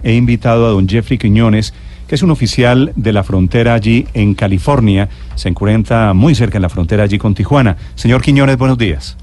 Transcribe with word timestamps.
programa 0.00 0.08
he 0.08 0.14
invitado 0.14 0.66
a 0.66 0.70
don 0.70 0.88
Jeffrey 0.88 1.18
Quiñones, 1.18 1.74
que 2.08 2.14
es 2.14 2.22
un 2.22 2.30
oficial 2.30 2.92
de 2.96 3.12
la 3.12 3.22
frontera 3.22 3.74
allí 3.74 4.06
en 4.14 4.34
California. 4.34 5.08
Se 5.34 5.48
encuentra 5.48 6.12
muy 6.14 6.34
cerca 6.34 6.58
en 6.58 6.62
la 6.62 6.68
frontera 6.68 7.04
allí 7.04 7.18
con 7.18 7.34
Tijuana. 7.34 7.76
Señor 7.94 8.20
Quiñones, 8.22 8.56
buenos 8.56 8.78
días. 8.78 9.16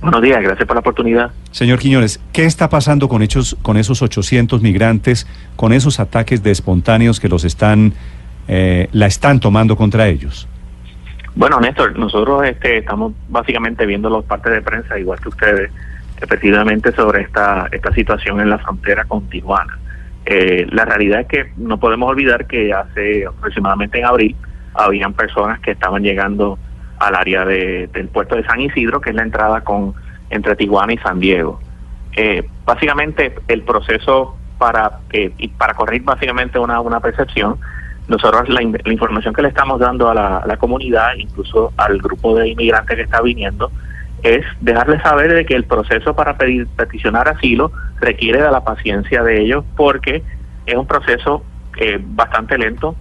Buenos 0.00 0.22
días, 0.22 0.42
gracias 0.42 0.66
por 0.66 0.76
la 0.76 0.80
oportunidad. 0.80 1.30
Señor 1.50 1.78
Quiñones, 1.78 2.20
¿qué 2.32 2.46
está 2.46 2.70
pasando 2.70 3.08
con, 3.08 3.22
hechos, 3.22 3.56
con 3.60 3.76
esos 3.76 4.00
800 4.00 4.62
migrantes, 4.62 5.26
con 5.56 5.72
esos 5.72 6.00
ataques 6.00 6.42
de 6.42 6.50
espontáneos 6.50 7.20
que 7.20 7.28
los 7.28 7.44
están, 7.44 7.92
eh, 8.48 8.88
la 8.92 9.06
están 9.06 9.40
tomando 9.40 9.76
contra 9.76 10.08
ellos? 10.08 10.48
Bueno, 11.36 11.60
Néstor, 11.60 11.96
nosotros 11.98 12.44
este, 12.44 12.78
estamos 12.78 13.12
básicamente 13.28 13.86
viendo 13.86 14.08
los 14.08 14.24
partes 14.24 14.52
de 14.52 14.62
prensa, 14.62 14.98
igual 14.98 15.20
que 15.20 15.28
ustedes, 15.28 15.70
efectivamente 16.20 16.92
sobre 16.92 17.22
esta, 17.22 17.68
esta 17.70 17.92
situación 17.92 18.40
en 18.40 18.50
la 18.50 18.58
frontera 18.58 19.04
con 19.04 19.28
Tijuana. 19.28 19.78
Eh, 20.26 20.66
la 20.70 20.84
realidad 20.84 21.20
es 21.20 21.26
que 21.26 21.52
no 21.56 21.78
podemos 21.78 22.10
olvidar 22.10 22.46
que 22.46 22.72
hace 22.72 23.26
aproximadamente 23.26 23.98
en 23.98 24.04
abril 24.04 24.36
habían 24.74 25.12
personas 25.14 25.60
que 25.60 25.72
estaban 25.72 26.02
llegando 26.02 26.58
al 26.98 27.14
área 27.14 27.44
de, 27.44 27.88
del 27.88 28.08
puerto 28.08 28.36
de 28.36 28.44
San 28.44 28.60
Isidro, 28.60 29.00
que 29.00 29.10
es 29.10 29.16
la 29.16 29.22
entrada 29.22 29.62
con 29.62 29.94
entre 30.28 30.54
Tijuana 30.54 30.92
y 30.92 30.98
San 30.98 31.18
Diego. 31.18 31.60
Eh, 32.16 32.46
básicamente 32.64 33.34
el 33.48 33.62
proceso 33.62 34.36
para 34.58 35.00
eh, 35.12 35.32
y 35.38 35.48
para 35.48 35.74
corregir 35.74 36.02
básicamente 36.04 36.58
una, 36.58 36.80
una 36.80 37.00
percepción, 37.00 37.58
nosotros 38.08 38.48
la, 38.48 38.62
información 38.62 39.32
que 39.32 39.42
le 39.42 39.48
estamos 39.48 39.78
dando 39.78 40.10
a 40.10 40.14
la, 40.14 40.56
comunidad, 40.56 41.14
incluso 41.16 41.72
al 41.76 41.98
grupo 41.98 42.36
de 42.36 42.48
inmigrantes 42.48 42.96
que 42.96 43.02
está 43.02 43.22
viniendo, 43.22 43.70
es 44.22 44.44
dejarles 44.60 45.02
saber 45.02 45.32
de 45.32 45.44
que 45.46 45.54
el 45.54 45.64
proceso 45.64 46.14
para 46.14 46.36
pedir 46.36 46.66
peticionar 46.68 47.28
asilo 47.28 47.72
requiere 48.00 48.42
de 48.42 48.50
la 48.50 48.64
paciencia 48.64 49.22
de 49.22 49.40
ellos 49.40 49.64
porque 49.76 50.22
es 50.66 50.74
un 50.74 50.86
proceso 50.86 51.44
eh, 51.78 51.98
bastante 52.00 52.58
lento, 52.58 52.96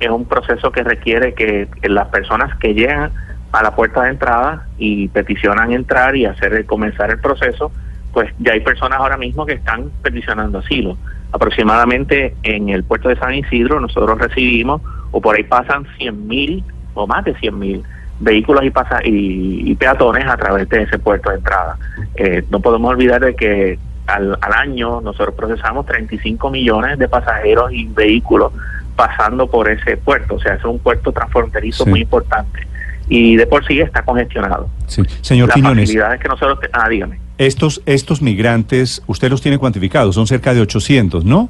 es 0.00 0.08
un 0.08 0.26
proceso 0.26 0.70
que 0.72 0.82
requiere 0.82 1.34
que 1.34 1.68
las 1.82 2.08
personas 2.08 2.56
que 2.58 2.74
llegan 2.74 3.12
a 3.52 3.62
la 3.62 3.74
puerta 3.74 4.02
de 4.02 4.10
entrada 4.10 4.66
y 4.78 5.08
peticionan 5.08 5.72
entrar 5.72 6.16
y 6.16 6.24
hacer 6.24 6.64
comenzar 6.66 7.10
el 7.10 7.18
proceso, 7.18 7.70
pues 8.12 8.32
ya 8.38 8.52
hay 8.52 8.60
personas 8.60 8.98
ahora 8.98 9.16
mismo 9.16 9.46
que 9.46 9.54
están 9.54 9.90
peticionando 10.02 10.58
asilo. 10.58 10.96
Aproximadamente 11.32 12.34
en 12.42 12.70
el 12.70 12.82
puerto 12.84 13.08
de 13.08 13.16
San 13.16 13.34
Isidro 13.34 13.80
nosotros 13.80 14.18
recibimos, 14.18 14.80
o 15.10 15.20
por 15.20 15.36
ahí 15.36 15.44
pasan 15.44 15.86
100 15.98 16.26
mil 16.26 16.64
o 16.94 17.06
más 17.06 17.24
de 17.24 17.34
100 17.34 17.58
mil 17.58 17.84
vehículos 18.22 18.64
y, 18.64 18.70
pasa 18.70 19.00
y, 19.04 19.74
peatones 19.74 20.26
a 20.26 20.36
través 20.36 20.68
de 20.68 20.82
ese 20.82 20.98
puerto 20.98 21.30
de 21.30 21.36
entrada. 21.36 21.76
Eh, 22.14 22.44
no 22.50 22.60
podemos 22.60 22.90
olvidar 22.90 23.20
de 23.20 23.34
que 23.34 23.78
al, 24.06 24.38
al 24.40 24.52
año 24.52 25.00
nosotros 25.00 25.34
procesamos 25.34 25.86
35 25.86 26.50
millones 26.50 26.98
de 26.98 27.08
pasajeros 27.08 27.72
y 27.72 27.86
vehículos 27.86 28.52
pasando 28.96 29.46
por 29.46 29.68
ese 29.68 29.96
puerto, 29.96 30.34
o 30.34 30.38
sea, 30.38 30.54
es 30.54 30.64
un 30.64 30.78
puerto 30.78 31.12
transfronterizo 31.12 31.86
muy 31.86 32.02
importante 32.02 32.66
y 33.08 33.36
de 33.36 33.46
por 33.46 33.66
sí 33.66 33.80
está 33.80 34.02
congestionado. 34.02 34.68
Sí. 34.86 35.02
Señor 35.20 35.48
Las 35.48 35.54
Quiñones, 35.54 35.88
facilidades 35.88 36.20
que 36.20 36.28
nosotros... 36.28 36.58
Ah, 36.72 36.88
dígame. 36.88 37.20
Estos, 37.38 37.82
estos 37.86 38.22
migrantes, 38.22 39.02
usted 39.06 39.30
los 39.30 39.42
tiene 39.42 39.58
cuantificados, 39.58 40.14
son 40.14 40.26
cerca 40.26 40.54
de 40.54 40.60
800, 40.60 41.24
¿no? 41.24 41.48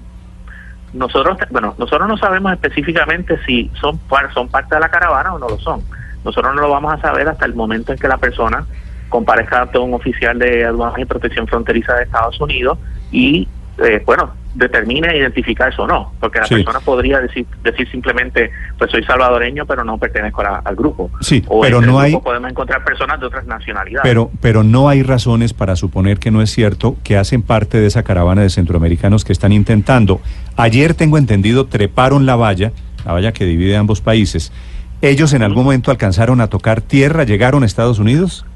Nosotros, 0.92 1.38
bueno, 1.50 1.74
nosotros 1.78 2.08
no 2.08 2.16
sabemos 2.16 2.52
específicamente 2.52 3.38
si 3.46 3.70
son, 3.80 3.98
son 4.34 4.48
parte 4.48 4.74
de 4.74 4.80
la 4.80 4.88
caravana 4.88 5.34
o 5.34 5.38
no 5.38 5.48
lo 5.48 5.58
son. 5.58 5.82
Nosotros 6.24 6.54
no 6.54 6.62
lo 6.62 6.70
vamos 6.70 6.92
a 6.94 7.00
saber 7.00 7.28
hasta 7.28 7.46
el 7.46 7.54
momento 7.54 7.92
en 7.92 7.98
que 7.98 8.08
la 8.08 8.18
persona 8.18 8.66
comparezca 9.08 9.62
ante 9.62 9.78
un 9.78 9.94
oficial 9.94 10.38
de 10.38 10.64
aduanas 10.64 10.98
y 10.98 11.04
protección 11.04 11.46
fronteriza 11.46 11.94
de 11.94 12.04
Estados 12.04 12.40
Unidos 12.40 12.78
y, 13.10 13.46
eh, 13.78 14.02
bueno, 14.06 14.32
determine 14.54 15.16
identificar 15.16 15.72
eso 15.72 15.82
o 15.82 15.86
no, 15.86 16.12
porque 16.20 16.40
la 16.40 16.46
persona 16.46 16.80
podría 16.80 17.20
decir, 17.20 17.46
decir 17.62 17.90
simplemente, 17.90 18.50
pues 18.78 18.90
soy 18.90 19.02
salvadoreño, 19.04 19.66
pero 19.66 19.84
no 19.84 19.98
pertenezco 19.98 20.42
al 20.42 20.76
grupo. 20.76 21.10
Sí, 21.20 21.42
o 21.48 21.60
pero 21.60 21.80
no 21.80 21.98
hay... 21.98 22.16
Podemos 22.16 22.50
encontrar 22.50 22.84
personas 22.84 23.20
de 23.20 23.26
otras 23.26 23.46
nacionalidades. 23.46 24.02
Pero, 24.02 24.30
pero 24.40 24.62
no 24.62 24.88
hay 24.88 25.02
razones 25.02 25.54
para 25.54 25.76
suponer 25.76 26.18
que 26.18 26.30
no 26.30 26.42
es 26.42 26.50
cierto 26.50 26.96
que 27.02 27.16
hacen 27.16 27.42
parte 27.42 27.80
de 27.80 27.86
esa 27.86 28.02
caravana 28.02 28.42
de 28.42 28.50
centroamericanos 28.50 29.24
que 29.24 29.32
están 29.32 29.52
intentando. 29.52 30.20
Ayer 30.56 30.94
tengo 30.94 31.16
entendido, 31.16 31.66
treparon 31.66 32.26
la 32.26 32.36
valla, 32.36 32.72
la 33.06 33.12
valla 33.12 33.32
que 33.32 33.44
divide 33.44 33.76
ambos 33.76 34.00
países. 34.00 34.52
¿Ellos 35.02 35.32
en 35.32 35.42
algún 35.42 35.64
momento 35.64 35.90
alcanzaron 35.90 36.40
a 36.40 36.46
tocar 36.46 36.80
tierra, 36.80 37.24
llegaron 37.24 37.64
a 37.64 37.66
Estados 37.66 37.98
Unidos? 37.98 38.46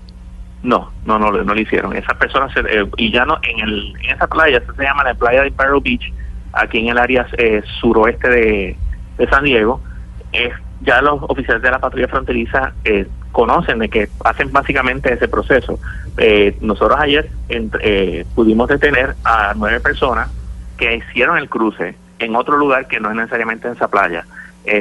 No, 0.62 0.92
no, 1.04 1.18
no, 1.18 1.32
no 1.32 1.54
lo 1.54 1.60
hicieron. 1.60 1.96
Esas 1.96 2.16
personas, 2.16 2.56
eh, 2.56 2.88
y 2.96 3.10
ya 3.10 3.24
no, 3.24 3.36
en, 3.42 3.58
el, 3.58 3.92
en 4.04 4.14
esa 4.14 4.28
playa, 4.28 4.62
se 4.76 4.82
llama 4.82 5.02
la 5.02 5.14
playa 5.14 5.42
de 5.42 5.48
Imperial 5.48 5.80
Beach, 5.82 6.12
aquí 6.52 6.78
en 6.78 6.88
el 6.88 6.98
área 6.98 7.26
eh, 7.36 7.62
suroeste 7.80 8.28
de, 8.28 8.76
San 9.28 9.42
Diego, 9.42 9.80
ya 10.82 11.02
los 11.02 11.20
oficiales 11.22 11.62
de 11.62 11.70
la 11.70 11.80
patrulla 11.80 12.06
fronteriza 12.06 12.74
eh, 12.84 13.08
conocen 13.32 13.80
de 13.80 13.88
que 13.88 14.08
hacen 14.24 14.52
básicamente 14.52 15.12
ese 15.12 15.26
proceso. 15.26 15.80
nosotros 16.60 17.00
ayer 17.00 17.28
pudimos 18.36 18.68
detener 18.68 19.16
a 19.24 19.52
nueve 19.56 19.80
personas 19.80 20.28
que 20.76 20.96
hicieron 20.96 21.38
el 21.38 21.48
cruce 21.48 21.96
en 22.18 22.36
otro 22.36 22.56
lugar 22.56 22.86
que 22.86 23.00
no 23.00 23.10
es 23.10 23.16
necesariamente 23.16 23.68
en 23.68 23.74
esa 23.74 23.88
playa, 23.88 24.24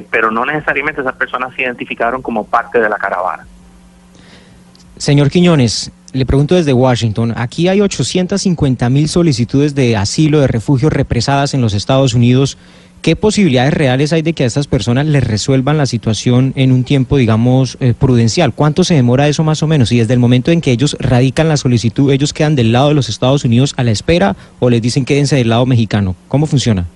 pero 0.10 0.32
no 0.32 0.46
necesariamente 0.46 1.02
esas 1.02 1.16
personas 1.16 1.54
se 1.56 1.62
identificaron 1.62 2.22
como 2.22 2.46
parte 2.46 2.80
de 2.80 2.90
la 2.90 2.98
caravana. 2.98 3.46
Señor 4.98 5.30
Quiñones, 5.30 5.92
le 6.14 6.26
pregunto 6.26 6.56
desde 6.56 6.72
Washington, 6.72 7.34
aquí 7.36 7.68
hay 7.68 7.82
850 7.82 8.90
mil 8.90 9.10
solicitudes 9.10 9.76
de 9.76 9.98
asilo, 9.98 10.40
de 10.40 10.48
refugio 10.48 10.90
represadas 10.90 11.54
en 11.54 11.60
los 11.60 11.74
Estados 11.74 12.14
Unidos. 12.14 12.58
¿Qué 13.02 13.18
posibilidades 13.18 13.74
reales 13.74 14.14
hay 14.14 14.22
de 14.22 14.32
que 14.32 14.46
a 14.46 14.48
estas 14.48 14.68
personas 14.68 15.06
les 15.06 15.24
resuelvan 15.24 15.78
la 15.78 15.86
situación 15.86 16.54
en 16.56 16.72
un 16.72 16.86
tiempo, 16.86 17.18
digamos, 17.18 17.78
eh, 17.82 17.94
prudencial? 17.94 18.54
¿Cuánto 18.54 18.86
se 18.86 18.96
demora 18.96 19.28
eso 19.28 19.44
más 19.44 19.62
o 19.62 19.68
menos? 19.68 19.92
Y 19.92 20.00
desde 20.00 20.14
el 20.14 20.20
momento 20.20 20.52
en 20.52 20.62
que 20.62 20.72
ellos 20.72 20.96
radican 21.02 21.50
la 21.50 21.58
solicitud, 21.58 22.12
¿ellos 22.12 22.32
quedan 22.32 22.56
del 22.56 22.72
lado 22.72 22.88
de 22.88 22.96
los 22.96 23.10
Estados 23.10 23.44
Unidos 23.44 23.74
a 23.76 23.84
la 23.84 23.92
espera 23.92 24.38
o 24.60 24.70
les 24.70 24.82
dicen 24.82 25.04
quédense 25.04 25.36
del 25.36 25.50
lado 25.50 25.66
mexicano? 25.66 26.16
¿Cómo 26.30 26.46
funciona? 26.46 26.88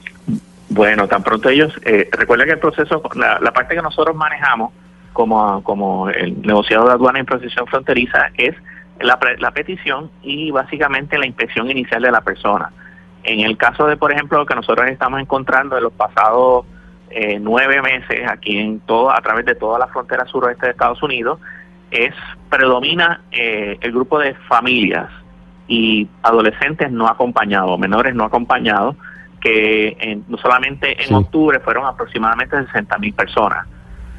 Bueno, 0.70 1.08
tan 1.08 1.24
pronto 1.24 1.50
ellos, 1.50 1.74
eh, 1.84 2.10
recuerda 2.12 2.46
que 2.46 2.52
el 2.52 2.60
proceso, 2.60 3.02
la 3.16 3.52
parte 3.52 3.76
que 3.76 3.82
nosotros 3.82 4.16
manejamos, 4.16 4.72
como, 5.14 5.64
como 5.64 6.10
el 6.10 6.42
negociado 6.42 6.86
de 6.86 6.94
aduana 6.94 7.20
y 7.20 7.24
protección 7.24 7.68
fronteriza 7.68 8.30
es 8.38 8.56
la, 9.00 9.20
la 9.40 9.52
petición 9.52 10.10
y 10.22 10.52
básicamente 10.52 11.18
la 11.18 11.26
inspección 11.26 11.70
inicial 11.70 12.02
de 12.02 12.12
la 12.12 12.22
persona. 12.22 12.72
En 13.24 13.42
el 13.42 13.58
caso 13.58 13.86
de, 13.86 13.98
por 13.98 14.12
ejemplo, 14.12 14.38
lo 14.38 14.46
que 14.46 14.56
nosotros 14.56 14.88
estamos 14.88 15.20
encontrando 15.20 15.78
en 15.78 15.84
los 15.84 15.94
pasados 15.94 16.66
eh, 17.10 17.40
nueve 17.42 17.82
meses 17.82 18.30
aquí 18.30 18.58
en 18.60 18.80
todo, 18.82 19.12
a 19.12 19.20
través 19.22 19.46
de 19.46 19.56
toda 19.56 19.80
la 19.80 19.88
frontera 19.88 20.26
suroeste 20.26 20.68
de 20.68 20.72
Estados 20.72 21.02
Unidos, 21.04 21.40
es 21.92 22.14
predomina 22.50 23.22
eh, 23.32 23.78
el 23.82 23.92
grupo 23.92 24.20
de 24.20 24.36
familias 24.48 25.10
y 25.68 26.08
adolescentes 26.24 26.92
no 26.92 27.08
acompañados, 27.08 27.78
menores 27.80 28.16
no 28.16 28.26
acompañados, 28.26 28.96
que 29.40 30.22
no 30.28 30.38
solamente 30.38 30.98
en 31.04 31.14
octubre 31.14 31.60
fueron 31.60 31.86
aproximadamente 31.86 32.58
60 32.66 32.98
mil 32.98 33.14
personas. 33.14 33.68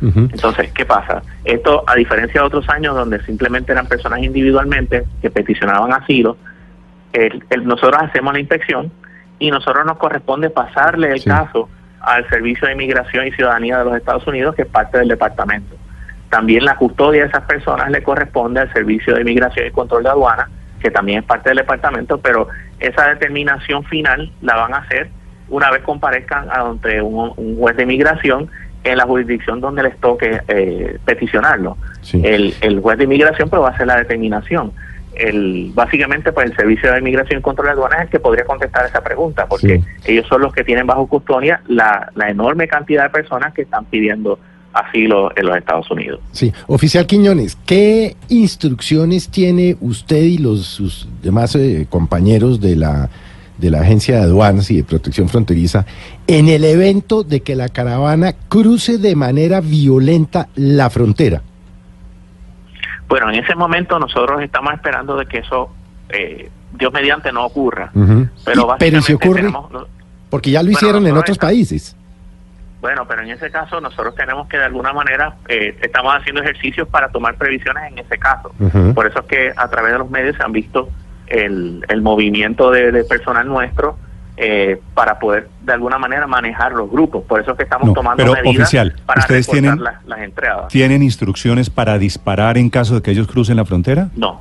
Entonces, 0.02 0.72
¿qué 0.72 0.86
pasa? 0.86 1.22
Esto, 1.44 1.84
a 1.86 1.94
diferencia 1.94 2.40
de 2.40 2.46
otros 2.46 2.66
años 2.70 2.94
donde 2.94 3.22
simplemente 3.24 3.72
eran 3.72 3.86
personas 3.86 4.20
individualmente 4.22 5.04
que 5.20 5.30
peticionaban 5.30 5.92
asilo, 5.92 6.38
el, 7.12 7.42
nosotros 7.64 8.00
hacemos 8.02 8.32
la 8.32 8.40
inspección 8.40 8.90
y 9.38 9.50
nosotros 9.50 9.84
nos 9.84 9.98
corresponde 9.98 10.48
pasarle 10.48 11.12
el 11.12 11.22
caso 11.22 11.68
al 12.00 12.26
Servicio 12.30 12.66
de 12.66 12.74
Inmigración 12.74 13.26
y 13.26 13.32
Ciudadanía 13.32 13.78
de 13.78 13.84
los 13.84 13.96
Estados 13.96 14.26
Unidos, 14.26 14.54
que 14.54 14.62
es 14.62 14.68
parte 14.68 14.98
del 14.98 15.08
departamento. 15.08 15.76
También 16.30 16.64
la 16.64 16.76
custodia 16.76 17.22
de 17.22 17.28
esas 17.28 17.42
personas 17.44 17.90
le 17.90 18.02
corresponde 18.02 18.60
al 18.60 18.72
Servicio 18.72 19.14
de 19.14 19.20
Inmigración 19.20 19.66
y 19.66 19.70
Control 19.70 20.02
de 20.02 20.10
Aduana, 20.10 20.48
que 20.80 20.90
también 20.90 21.18
es 21.18 21.24
parte 21.24 21.50
del 21.50 21.58
departamento, 21.58 22.18
pero 22.18 22.48
esa 22.80 23.08
determinación 23.08 23.84
final 23.84 24.32
la 24.40 24.56
van 24.56 24.74
a 24.74 24.78
hacer 24.78 25.10
una 25.48 25.70
vez 25.70 25.82
comparezcan 25.82 26.48
ante 26.50 27.02
un, 27.02 27.32
un 27.36 27.56
juez 27.58 27.76
de 27.76 27.82
inmigración 27.82 28.48
en 28.84 28.96
la 28.96 29.04
jurisdicción 29.04 29.60
donde 29.60 29.82
les 29.82 29.96
toque 29.98 30.40
eh, 30.48 30.98
peticionarlo. 31.04 31.76
El, 32.12 32.54
el 32.60 32.80
juez 32.80 32.98
de 32.98 33.04
inmigración 33.04 33.50
pues 33.50 33.60
va 33.60 33.68
a 33.68 33.70
hacer 33.72 33.86
la 33.86 33.96
determinación. 33.96 34.72
El, 35.14 35.72
básicamente 35.74 36.32
pues 36.32 36.50
el 36.50 36.56
Servicio 36.56 36.90
de 36.92 37.00
Inmigración 37.00 37.40
y 37.40 37.42
Control 37.42 37.66
de 37.66 37.72
Aduanas 37.72 37.98
es 37.98 38.04
el 38.04 38.10
que 38.10 38.20
podría 38.20 38.44
contestar 38.44 38.86
esa 38.86 39.02
pregunta, 39.02 39.46
porque 39.46 39.82
ellos 40.06 40.26
son 40.28 40.40
los 40.40 40.54
que 40.54 40.64
tienen 40.64 40.86
bajo 40.86 41.06
custodia 41.08 41.60
la, 41.66 42.10
la 42.14 42.30
enorme 42.30 42.68
cantidad 42.68 43.02
de 43.02 43.10
personas 43.10 43.52
que 43.52 43.62
están 43.62 43.84
pidiendo 43.86 44.38
asilo 44.72 45.32
en 45.36 45.46
los 45.46 45.56
Estados 45.56 45.90
Unidos. 45.90 46.20
Sí, 46.32 46.52
oficial 46.66 47.06
Quiñones, 47.06 47.56
¿qué 47.66 48.16
instrucciones 48.28 49.28
tiene 49.28 49.76
usted 49.80 50.22
y 50.22 50.38
los 50.38 50.64
sus 50.66 51.08
demás 51.22 51.54
eh, 51.56 51.86
compañeros 51.90 52.60
de 52.60 52.76
la 52.76 53.10
de 53.60 53.70
la 53.70 53.80
Agencia 53.80 54.16
de 54.16 54.22
Aduanas 54.22 54.70
y 54.70 54.78
de 54.78 54.84
Protección 54.84 55.28
Fronteriza 55.28 55.84
en 56.26 56.48
el 56.48 56.64
evento 56.64 57.22
de 57.22 57.40
que 57.42 57.54
la 57.54 57.68
caravana 57.68 58.32
cruce 58.48 58.98
de 58.98 59.14
manera 59.14 59.60
violenta 59.60 60.48
la 60.56 60.88
frontera? 60.90 61.42
Bueno, 63.08 63.30
en 63.30 63.44
ese 63.44 63.54
momento 63.54 63.98
nosotros 63.98 64.40
estamos 64.42 64.72
esperando 64.72 65.16
de 65.16 65.26
que 65.26 65.38
eso, 65.38 65.70
eh, 66.08 66.48
Dios 66.72 66.92
mediante, 66.92 67.32
no 67.32 67.44
ocurra. 67.44 67.90
Pero, 68.44 68.66
básicamente 68.66 69.02
si 69.02 69.12
ocurre... 69.12 69.52
Porque 70.30 70.52
ya 70.52 70.62
lo 70.62 70.66
Bueno, 70.66 70.78
hicieron 70.78 71.06
en 71.06 71.16
otros 71.16 71.36
países. 71.36 71.96
Bueno, 72.80 73.06
pero 73.06 73.22
en 73.22 73.30
ese 73.30 73.50
caso 73.50 73.80
nosotros 73.80 74.14
tenemos 74.14 74.48
que 74.48 74.56
de 74.56 74.64
alguna 74.64 74.92
manera, 74.92 75.34
eh, 75.48 75.76
estamos 75.82 76.14
haciendo 76.14 76.40
ejercicios 76.42 76.88
para 76.88 77.08
tomar 77.10 77.34
previsiones 77.36 77.92
en 77.92 77.98
ese 77.98 78.18
caso. 78.18 78.52
Por 78.94 79.06
eso 79.06 79.20
es 79.20 79.26
que 79.26 79.52
a 79.54 79.68
través 79.68 79.92
de 79.92 79.98
los 79.98 80.10
medios 80.10 80.36
se 80.36 80.42
han 80.42 80.52
visto 80.52 80.88
el, 81.26 81.84
el 81.88 82.00
movimiento 82.02 82.70
de, 82.70 82.90
de 82.90 83.04
personal 83.04 83.46
nuestro 83.46 83.98
eh, 84.36 84.80
para 84.94 85.18
poder 85.18 85.48
de 85.60 85.72
alguna 85.74 85.98
manera 85.98 86.26
manejar 86.26 86.72
los 86.72 86.90
grupos. 86.90 87.22
Por 87.24 87.40
eso 87.42 87.50
es 87.50 87.56
que 87.58 87.64
estamos 87.64 87.88
No, 87.88 87.92
tomando 87.92 88.22
pero, 88.22 88.32
medidas 88.32 88.62
oficial, 88.62 88.94
para 89.04 89.20
¿ustedes 89.20 89.46
tienen- 89.46 89.82
las, 89.84 90.02
las 90.06 90.20
entradas. 90.20 90.68
¿Tienen 90.68 91.02
instrucciones 91.02 91.68
para 91.68 91.98
disparar 91.98 92.56
en 92.56 92.70
caso 92.70 92.94
de 92.94 93.02
que 93.02 93.10
ellos 93.10 93.26
crucen 93.26 93.56
la 93.58 93.66
frontera? 93.66 94.08
No, 94.16 94.40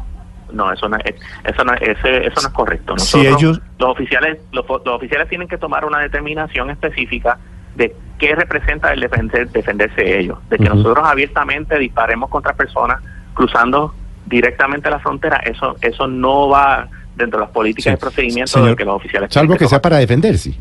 no, 0.53 0.71
eso 0.71 0.87
no 0.87 0.95
es, 1.03 1.15
eso 1.43 1.65
no, 1.65 1.73
ese- 1.73 2.25
eso 2.25 2.41
no 2.41 2.47
es 2.47 2.53
correcto. 2.53 2.97
Si 2.97 3.17
Nosotros, 3.17 3.41
ellos- 3.43 3.61
los 3.77 3.89
oficiales, 3.89 4.37
los, 4.53 4.65
los 4.69 4.87
oficiales 4.95 5.27
tienen 5.27 5.49
que 5.49 5.57
tomar 5.57 5.83
una 5.83 5.99
determinación 5.99 6.69
específica 6.69 7.37
de 7.79 7.95
qué 8.19 8.35
representa 8.35 8.93
el 8.93 8.99
defender, 8.99 9.49
defenderse 9.49 10.01
de 10.01 10.19
ellos, 10.19 10.37
de 10.49 10.57
que 10.57 10.65
nosotros 10.65 10.99
abiertamente 11.07 11.79
disparemos 11.79 12.29
contra 12.29 12.53
personas 12.53 13.01
cruzando 13.33 13.95
directamente 14.27 14.89
la 14.89 14.99
frontera, 14.99 15.37
eso, 15.37 15.75
eso 15.81 16.05
no 16.07 16.49
va 16.49 16.87
dentro 17.15 17.39
de 17.39 17.45
las 17.45 17.53
políticas 17.53 17.85
Sí. 17.85 17.89
de 17.91 17.97
procedimiento 17.97 18.51
Señor, 18.51 18.69
de 18.71 18.75
que 18.75 18.85
los 18.85 18.95
oficiales 18.95 19.33
Salvo 19.33 19.55
que 19.57 19.67
sea 19.67 19.81
para 19.81 19.97
defenderse. 19.97 20.53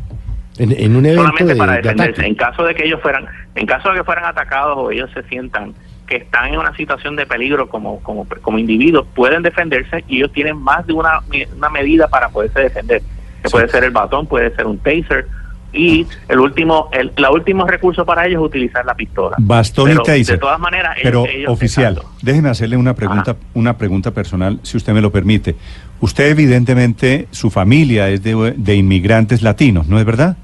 En, 0.59 0.73
en 0.73 0.97
un 0.97 1.05
evento 1.07 1.23
solamente 1.23 1.53
de, 1.55 1.57
para 1.59 1.73
de 1.73 1.83
defenderse. 1.83 2.27
En 2.27 2.35
caso 2.35 2.65
de 2.65 2.75
que 2.75 2.85
ellos 2.87 3.01
fueran, 3.03 3.27
en 3.55 3.67
caso 3.67 3.91
de 3.91 3.99
que 3.99 4.05
fueran 4.05 4.25
atacados 4.25 4.77
o 4.79 4.91
ellos 4.91 5.11
se 5.13 5.23
sientan 5.25 5.75
que 6.07 6.17
están 6.17 6.55
en 6.55 6.59
una 6.61 6.75
situación 6.75 7.17
de 7.17 7.27
peligro 7.27 7.69
como, 7.69 8.01
como, 8.03 8.27
como 8.41 8.59
individuos, 8.59 9.07
pueden 9.15 9.43
defenderse 9.43 10.05
y 10.09 10.17
ellos 10.19 10.33
tienen 10.33 10.57
más 10.57 10.87
de 10.87 10.95
una, 10.95 11.21
una 11.57 11.69
medida 11.69 12.09
para 12.09 12.29
poderse 12.31 12.61
defender. 12.61 13.03
Que 13.43 13.49
Sí. 13.49 13.53
puede 13.53 13.69
ser 13.69 13.85
el 13.85 13.91
batón, 13.91 14.27
puede 14.27 14.55
ser 14.57 14.67
un 14.67 14.79
taser 14.79 15.27
y 15.73 16.07
el 16.29 16.41
último, 16.41 16.89
el, 16.93 17.13
la 17.17 17.31
último 17.31 17.67
recurso 17.67 18.05
para 18.07 18.27
ellos 18.27 18.41
es 18.41 18.47
utilizar 18.47 18.85
la 18.87 18.95
pistola. 18.95 19.37
Bastón 19.39 19.87
Pero, 19.89 20.03
y 20.03 20.05
taser. 20.05 20.27
De 20.27 20.39
todas 20.39 20.59
maneras, 20.59 20.97
Pero 21.03 21.27
ellos- 21.27 21.51
oficial, 21.53 21.95
exacto. 21.95 22.13
déjeme 22.23 22.49
hacerle 22.49 22.77
una 22.77 22.95
pregunta, 22.95 23.37
una 23.55 23.77
pregunta 23.77 24.11
personal, 24.13 24.59
si 24.63 24.77
usted 24.77 24.93
me 24.95 25.01
lo 25.01 25.13
permite. 25.13 25.57
Usted 26.01 26.31
evidentemente, 26.31 27.29
su 27.31 27.51
familia 27.51 28.09
es 28.09 28.23
de, 28.23 28.55
de 28.57 28.75
inmigrantes 28.77 29.43
latinos, 29.43 29.87
¿no 29.89 29.99
es 29.99 30.05
verdad? 30.07 30.37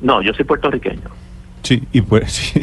No, 0.00 0.20
yo 0.22 0.32
soy 0.34 0.44
puertorriqueño. 0.44 1.02
Sí, 1.62 1.82
y 1.92 2.00
pues 2.00 2.32
sí, 2.32 2.60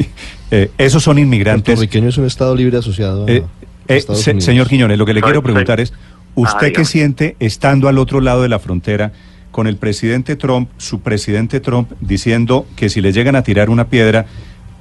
eh, 0.50 0.70
esos 0.76 1.02
son 1.02 1.18
inmigrantes. 1.18 1.64
Puertorriqueño 1.76 2.08
es 2.08 2.18
un 2.18 2.26
estado 2.26 2.54
libre 2.54 2.76
asociado 2.78 3.24
a 3.26 3.30
Eh, 3.30 3.44
eh, 3.88 4.00
se- 4.00 4.40
señor 4.40 4.68
Quiñones, 4.68 4.98
lo 4.98 5.06
que 5.06 5.14
le 5.14 5.20
Soy- 5.20 5.28
quiero 5.28 5.42
preguntar 5.42 5.78
soy- 5.78 5.84
es, 5.84 5.94
¿usted 6.34 6.66
Ah, 6.68 6.72
qué 6.76 6.84
siente 6.84 7.36
estando 7.40 7.88
al 7.88 7.96
otro 7.98 8.20
lado 8.20 8.42
de 8.42 8.48
la 8.50 8.58
frontera 8.58 9.12
con 9.50 9.66
el 9.66 9.76
presidente 9.76 10.36
Trump, 10.36 10.70
su 10.76 11.00
presidente 11.00 11.60
Trump, 11.60 11.90
diciendo 12.00 12.66
que 12.76 12.88
si 12.88 13.00
le 13.00 13.12
llegan 13.12 13.36
a 13.36 13.42
tirar 13.42 13.68
una 13.70 13.86
piedra, 13.88 14.26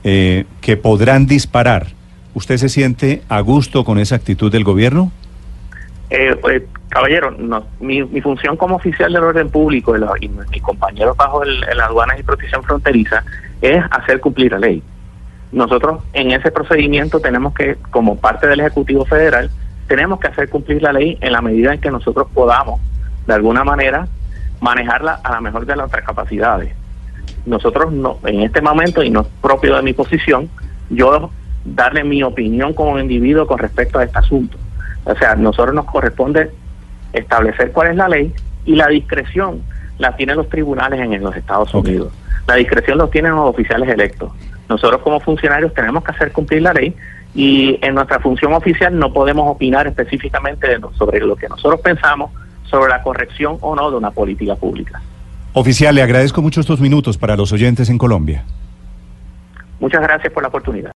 eh, 0.03 0.45
que 0.61 0.77
podrán 0.77 1.25
disparar? 1.25 1.87
¿Usted 2.33 2.57
se 2.57 2.69
siente 2.69 3.21
a 3.27 3.41
gusto 3.41 3.83
con 3.83 3.97
esa 3.99 4.15
actitud 4.15 4.51
del 4.51 4.63
gobierno? 4.63 5.11
Eh, 6.11 6.35
pues, 6.41 6.63
caballero, 6.89 7.31
no, 7.31 7.65
mi, 7.79 8.03
mi 8.03 8.21
función 8.21 8.55
como 8.57 8.75
oficial 8.75 9.11
del 9.13 9.23
orden 9.23 9.49
público 9.49 9.95
y, 9.95 9.99
la- 9.99 10.13
y 10.19 10.27
mis 10.29 10.61
compañeros 10.61 11.15
bajo 11.17 11.43
el, 11.43 11.63
el 11.63 11.79
aduanas 11.81 12.19
y 12.19 12.23
protección 12.23 12.63
fronteriza 12.63 13.23
es 13.61 13.83
hacer 13.91 14.19
cumplir 14.19 14.51
la 14.51 14.59
ley. 14.59 14.81
Nosotros 15.51 16.03
en 16.13 16.31
ese 16.31 16.51
procedimiento 16.51 17.19
tenemos 17.19 17.53
que, 17.53 17.75
como 17.91 18.15
parte 18.17 18.47
del 18.47 18.59
Ejecutivo 18.59 19.05
Federal, 19.05 19.49
tenemos 19.87 20.19
que 20.19 20.27
hacer 20.27 20.49
cumplir 20.49 20.81
la 20.83 20.93
ley 20.93 21.17
en 21.21 21.31
la 21.31 21.41
medida 21.41 21.73
en 21.73 21.81
que 21.81 21.89
nosotros 21.91 22.27
podamos, 22.33 22.79
de 23.27 23.33
alguna 23.33 23.63
manera, 23.63 24.07
manejarla 24.61 25.19
a 25.23 25.31
la 25.31 25.41
mejor 25.41 25.65
de 25.65 25.75
nuestras 25.75 26.03
capacidades. 26.05 26.73
Nosotros 27.45 27.91
no, 27.91 28.17
en 28.25 28.41
este 28.41 28.61
momento, 28.61 29.01
y 29.03 29.09
no 29.09 29.21
es 29.21 29.27
propio 29.41 29.75
de 29.75 29.81
mi 29.81 29.93
posición, 29.93 30.49
yo 30.89 31.29
darle 31.65 32.03
mi 32.03 32.23
opinión 32.23 32.73
como 32.73 32.99
individuo 32.99 33.47
con 33.47 33.59
respecto 33.59 33.99
a 33.99 34.03
este 34.03 34.17
asunto. 34.19 34.57
O 35.05 35.15
sea, 35.15 35.31
a 35.31 35.35
nosotros 35.35 35.73
nos 35.73 35.85
corresponde 35.85 36.51
establecer 37.13 37.71
cuál 37.71 37.89
es 37.91 37.95
la 37.95 38.07
ley 38.09 38.33
y 38.65 38.75
la 38.75 38.87
discreción 38.87 39.61
la 39.97 40.15
tienen 40.15 40.37
los 40.37 40.49
tribunales 40.49 40.99
en, 40.99 41.13
en 41.13 41.23
los 41.23 41.35
Estados. 41.35 41.73
Unidos. 41.73 42.11
La 42.47 42.55
discreción 42.55 42.97
los 42.97 43.09
tienen 43.11 43.31
los 43.31 43.45
oficiales 43.49 43.89
electos. 43.89 44.31
Nosotros 44.67 45.01
como 45.01 45.19
funcionarios 45.19 45.73
tenemos 45.73 46.03
que 46.03 46.11
hacer 46.11 46.31
cumplir 46.31 46.61
la 46.61 46.73
ley 46.73 46.95
y 47.35 47.77
en 47.81 47.95
nuestra 47.95 48.19
función 48.19 48.53
oficial 48.53 48.97
no 48.97 49.13
podemos 49.13 49.47
opinar 49.47 49.87
específicamente 49.87 50.67
de 50.67 50.79
no- 50.79 50.91
sobre 50.93 51.19
lo 51.19 51.35
que 51.35 51.47
nosotros 51.47 51.79
pensamos 51.81 52.31
sobre 52.69 52.89
la 52.89 53.01
corrección 53.01 53.57
o 53.61 53.75
no 53.75 53.89
de 53.91 53.97
una 53.97 54.11
política 54.11 54.55
pública. 54.55 55.01
Oficial, 55.53 55.95
le 55.95 56.03
agradezco 56.03 56.41
mucho 56.41 56.61
estos 56.61 56.79
minutos 56.79 57.17
para 57.17 57.35
los 57.35 57.51
oyentes 57.51 57.89
en 57.89 57.97
Colombia. 57.97 58.43
Muchas 59.79 60.01
gracias 60.01 60.31
por 60.31 60.43
la 60.43 60.49
oportunidad. 60.49 60.91